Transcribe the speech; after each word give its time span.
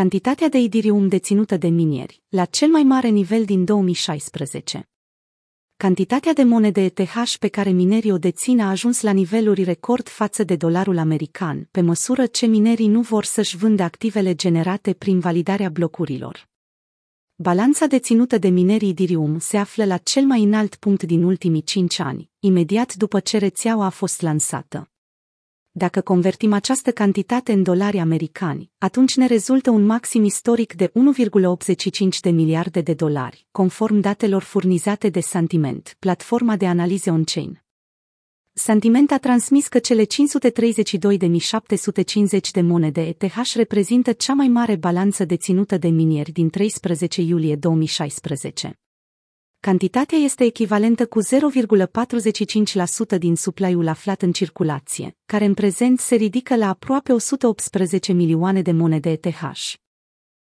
cantitatea 0.00 0.48
de 0.48 0.58
idirium 0.58 1.08
deținută 1.08 1.56
de 1.56 1.68
minieri, 1.68 2.22
la 2.28 2.44
cel 2.44 2.68
mai 2.68 2.82
mare 2.82 3.08
nivel 3.08 3.44
din 3.44 3.64
2016. 3.64 4.88
Cantitatea 5.76 6.32
de 6.32 6.42
monede 6.42 6.84
ETH 6.84 7.34
pe 7.38 7.48
care 7.48 7.70
minerii 7.70 8.12
o 8.12 8.18
dețin 8.18 8.60
a 8.60 8.70
ajuns 8.70 9.00
la 9.00 9.10
niveluri 9.10 9.62
record 9.62 10.08
față 10.08 10.44
de 10.44 10.56
dolarul 10.56 10.98
american, 10.98 11.68
pe 11.70 11.80
măsură 11.80 12.26
ce 12.26 12.46
minerii 12.46 12.86
nu 12.86 13.00
vor 13.00 13.24
să-și 13.24 13.56
vândă 13.56 13.82
activele 13.82 14.34
generate 14.34 14.92
prin 14.92 15.18
validarea 15.18 15.68
blocurilor. 15.68 16.48
Balanța 17.34 17.86
deținută 17.86 18.38
de 18.38 18.48
minerii 18.48 18.88
Idirium 18.88 19.38
se 19.38 19.56
află 19.56 19.84
la 19.84 19.96
cel 19.96 20.24
mai 20.24 20.42
înalt 20.42 20.74
punct 20.74 21.02
din 21.02 21.22
ultimii 21.22 21.62
5 21.62 21.98
ani, 21.98 22.30
imediat 22.38 22.94
după 22.94 23.20
ce 23.20 23.38
rețeaua 23.38 23.84
a 23.84 23.90
fost 23.90 24.20
lansată. 24.20 24.88
Dacă 25.76 26.00
convertim 26.00 26.52
această 26.52 26.90
cantitate 26.90 27.52
în 27.52 27.62
dolari 27.62 27.98
americani, 27.98 28.70
atunci 28.78 29.16
ne 29.16 29.26
rezultă 29.26 29.70
un 29.70 29.84
maxim 29.84 30.24
istoric 30.24 30.74
de 30.74 30.92
1,85 30.92 32.20
de 32.20 32.30
miliarde 32.30 32.80
de 32.80 32.94
dolari, 32.94 33.46
conform 33.50 34.00
datelor 34.00 34.42
furnizate 34.42 35.08
de 35.08 35.20
Sentiment, 35.20 35.96
platforma 35.98 36.56
de 36.56 36.66
analize 36.66 37.10
on-chain. 37.10 37.62
Sentiment 38.52 39.10
a 39.10 39.18
transmis 39.18 39.68
că 39.68 39.78
cele 39.78 40.04
532.750 40.04 40.08
de 42.52 42.60
monede 42.60 43.00
ETH 43.00 43.52
reprezintă 43.54 44.12
cea 44.12 44.32
mai 44.32 44.48
mare 44.48 44.76
balanță 44.76 45.24
deținută 45.24 45.78
de 45.78 45.88
minieri 45.88 46.32
din 46.32 46.50
13 46.50 47.20
iulie 47.20 47.56
2016. 47.56 48.78
Cantitatea 49.64 50.18
este 50.18 50.44
echivalentă 50.44 51.06
cu 51.06 51.18
0,45% 51.22 53.18
din 53.18 53.36
supply-ul 53.36 53.88
aflat 53.88 54.22
în 54.22 54.32
circulație, 54.32 55.16
care 55.26 55.44
în 55.44 55.54
prezent 55.54 56.00
se 56.00 56.14
ridică 56.14 56.56
la 56.56 56.68
aproape 56.68 57.12
118 57.12 58.12
milioane 58.12 58.62
de 58.62 58.72
monede 58.72 59.10
ETH. 59.10 59.72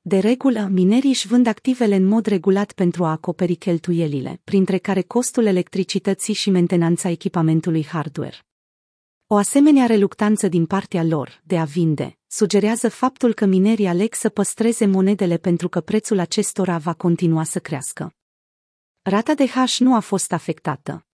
De 0.00 0.18
regulă, 0.18 0.68
minerii 0.70 1.08
își 1.08 1.26
vând 1.26 1.46
activele 1.46 1.94
în 1.94 2.04
mod 2.04 2.26
regulat 2.26 2.72
pentru 2.72 3.04
a 3.04 3.10
acoperi 3.10 3.54
cheltuielile, 3.54 4.40
printre 4.44 4.78
care 4.78 5.02
costul 5.02 5.46
electricității 5.46 6.34
și 6.34 6.50
mentenanța 6.50 7.08
echipamentului 7.08 7.84
hardware. 7.84 8.36
O 9.26 9.36
asemenea 9.36 9.86
reluctanță 9.86 10.48
din 10.48 10.66
partea 10.66 11.04
lor 11.04 11.40
de 11.44 11.58
a 11.58 11.64
vinde 11.64 12.18
sugerează 12.26 12.88
faptul 12.88 13.34
că 13.34 13.44
minerii 13.44 13.86
aleg 13.86 14.14
să 14.14 14.28
păstreze 14.28 14.86
monedele 14.86 15.36
pentru 15.36 15.68
că 15.68 15.80
prețul 15.80 16.18
acestora 16.18 16.78
va 16.78 16.92
continua 16.92 17.44
să 17.44 17.58
crească. 17.58 18.12
Rata 19.10 19.34
de 19.34 19.46
hash 19.46 19.78
nu 19.78 19.94
a 19.94 20.00
fost 20.00 20.32
afectată. 20.32 21.06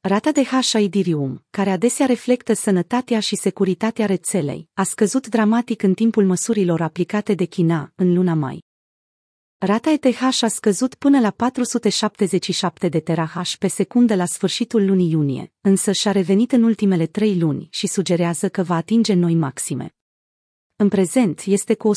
Rata 0.00 0.32
de 0.32 0.44
hash 0.44 0.74
a 0.74 0.78
Idirium, 0.78 1.44
care 1.50 1.70
adesea 1.70 2.06
reflectă 2.06 2.52
sănătatea 2.52 3.20
și 3.20 3.36
securitatea 3.36 4.06
rețelei, 4.06 4.68
a 4.74 4.82
scăzut 4.82 5.26
dramatic 5.26 5.82
în 5.82 5.94
timpul 5.94 6.24
măsurilor 6.24 6.80
aplicate 6.80 7.34
de 7.34 7.44
China 7.44 7.92
în 7.94 8.14
luna 8.14 8.34
mai. 8.34 8.62
Rata 9.58 9.90
ETH 9.90 10.22
a 10.40 10.48
scăzut 10.48 10.94
până 10.94 11.20
la 11.20 11.30
477 11.30 12.88
de 12.88 13.00
terahash 13.00 13.56
pe 13.56 13.66
secundă 13.66 14.14
la 14.14 14.24
sfârșitul 14.24 14.86
lunii 14.86 15.10
iunie, 15.10 15.52
însă 15.60 15.92
și-a 15.92 16.12
revenit 16.12 16.52
în 16.52 16.62
ultimele 16.62 17.06
trei 17.06 17.38
luni 17.38 17.68
și 17.70 17.86
sugerează 17.86 18.48
că 18.48 18.62
va 18.62 18.74
atinge 18.74 19.14
noi 19.14 19.34
maxime. 19.34 19.94
În 20.76 20.88
prezent, 20.88 21.42
este 21.46 21.74
cu 21.74 21.90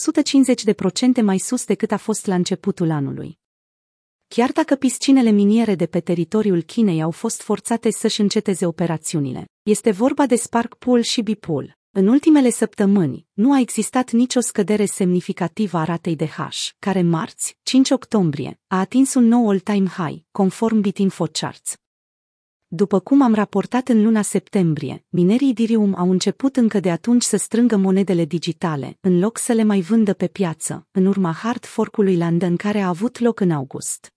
150% 1.19 1.21
mai 1.21 1.37
sus 1.37 1.65
decât 1.65 1.91
a 1.91 1.97
fost 1.97 2.25
la 2.25 2.35
începutul 2.35 2.91
anului. 2.91 3.39
Chiar 4.35 4.51
dacă 4.51 4.75
piscinele 4.75 5.29
miniere 5.29 5.75
de 5.75 5.85
pe 5.85 5.99
teritoriul 5.99 6.61
Chinei 6.61 7.01
au 7.01 7.11
fost 7.11 7.41
forțate 7.41 7.91
să-și 7.91 8.21
înceteze 8.21 8.65
operațiunile, 8.65 9.45
este 9.63 9.91
vorba 9.91 10.25
de 10.25 10.35
Spark 10.35 10.75
Pool 10.75 11.01
și 11.01 11.21
Bipool. 11.21 11.77
În 11.91 12.07
ultimele 12.07 12.49
săptămâni, 12.49 13.27
nu 13.33 13.53
a 13.53 13.59
existat 13.59 14.11
nicio 14.11 14.39
scădere 14.39 14.85
semnificativă 14.85 15.77
a 15.77 15.83
ratei 15.83 16.15
de 16.15 16.27
hash, 16.27 16.69
care 16.79 17.01
marți, 17.01 17.57
5 17.63 17.89
octombrie, 17.89 18.59
a 18.67 18.79
atins 18.79 19.13
un 19.13 19.27
nou 19.27 19.49
all-time 19.49 19.87
high, 19.87 20.21
conform 20.31 20.79
Bitinfo 20.79 21.25
Charts. 21.31 21.75
După 22.67 22.99
cum 22.99 23.21
am 23.21 23.33
raportat 23.33 23.87
în 23.87 24.03
luna 24.03 24.21
septembrie, 24.21 25.05
minerii 25.09 25.53
Dirium 25.53 25.95
au 25.97 26.11
început 26.11 26.55
încă 26.55 26.79
de 26.79 26.91
atunci 26.91 27.23
să 27.23 27.37
strângă 27.37 27.77
monedele 27.77 28.25
digitale, 28.25 28.97
în 29.01 29.19
loc 29.19 29.37
să 29.37 29.53
le 29.53 29.63
mai 29.63 29.81
vândă 29.81 30.13
pe 30.13 30.27
piață, 30.27 30.87
în 30.91 31.05
urma 31.05 31.31
hard 31.31 31.65
fork-ului 31.65 32.17
London 32.17 32.55
care 32.55 32.79
a 32.79 32.87
avut 32.87 33.19
loc 33.19 33.39
în 33.39 33.51
august. 33.51 34.13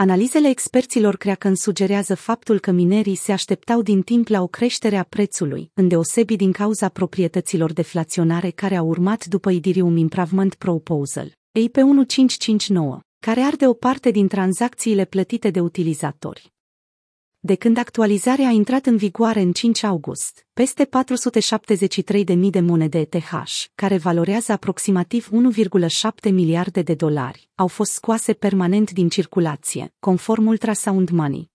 Analizele 0.00 0.48
experților 0.48 1.16
Kraken 1.16 1.54
sugerează 1.54 2.14
faptul 2.14 2.58
că 2.58 2.70
minerii 2.70 3.14
se 3.14 3.32
așteptau 3.32 3.82
din 3.82 4.02
timp 4.02 4.28
la 4.28 4.42
o 4.42 4.46
creștere 4.46 4.96
a 4.96 5.02
prețului, 5.02 5.70
îndeosebi 5.74 6.36
din 6.36 6.52
cauza 6.52 6.88
proprietăților 6.88 7.72
deflaționare 7.72 8.50
care 8.50 8.76
au 8.76 8.86
urmat 8.86 9.24
după 9.24 9.50
Idirium 9.50 9.96
Improvement 9.96 10.54
Proposal, 10.54 11.32
EIP 11.52 11.76
1559, 11.76 13.00
care 13.18 13.40
arde 13.40 13.66
o 13.66 13.72
parte 13.72 14.10
din 14.10 14.28
tranzacțiile 14.28 15.04
plătite 15.04 15.50
de 15.50 15.60
utilizatori. 15.60 16.52
De 17.42 17.54
când 17.54 17.76
actualizarea 17.76 18.48
a 18.48 18.50
intrat 18.50 18.86
în 18.86 18.96
vigoare 18.96 19.40
în 19.40 19.52
5 19.52 19.82
august, 19.82 20.46
peste 20.52 20.88
473.000 22.34 22.50
de 22.50 22.60
monede 22.60 22.98
ETH, 22.98 23.30
care 23.74 23.96
valorează 23.96 24.52
aproximativ 24.52 25.28
1,7 25.28 26.32
miliarde 26.32 26.82
de 26.82 26.94
dolari, 26.94 27.48
au 27.54 27.66
fost 27.66 27.92
scoase 27.92 28.32
permanent 28.32 28.90
din 28.90 29.08
circulație, 29.08 29.94
conform 29.98 30.46
Ultrasound 30.46 31.08
Money. 31.08 31.50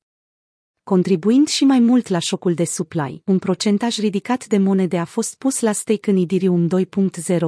Contribuind 0.83 1.47
și 1.47 1.65
mai 1.65 1.79
mult 1.79 2.07
la 2.07 2.19
șocul 2.19 2.53
de 2.53 2.63
supply, 2.63 3.21
un 3.25 3.39
procentaj 3.39 3.97
ridicat 3.97 4.47
de 4.47 4.57
monede 4.57 4.97
a 4.97 5.05
fost 5.05 5.35
pus 5.35 5.59
la 5.59 5.71
stake 5.71 6.11
în 6.11 6.17
Ethereum 6.17 6.67
2.0 6.67 6.73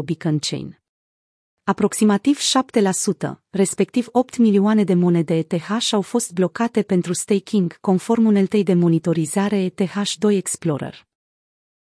Beacon 0.05 0.39
Chain. 0.39 0.81
Aproximativ 1.69 2.39
7%, 2.39 3.41
respectiv 3.49 4.07
8 4.11 4.37
milioane 4.37 4.83
de 4.83 4.93
monede 4.93 5.35
ETH 5.35 5.91
au 5.91 6.01
fost 6.01 6.33
blocate 6.33 6.81
pentru 6.81 7.13
staking, 7.13 7.79
conform 7.79 8.25
uneltei 8.25 8.63
de 8.63 8.73
monitorizare 8.73 9.69
ETH2 9.69 10.29
Explorer. 10.29 11.07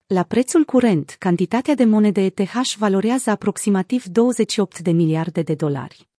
La 0.05 0.23
prețul 0.23 0.63
curent, 0.63 1.15
cantitatea 1.19 1.75
de 1.75 1.83
monede 1.83 2.21
ETH 2.21 2.73
valorează 2.77 3.29
aproximativ 3.29 4.05
28 4.05 4.79
de 4.79 4.91
miliarde 4.91 5.41
de 5.41 5.53
dolari. 5.53 6.09